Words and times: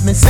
let 0.00 0.06
me 0.06 0.14
see. 0.14 0.29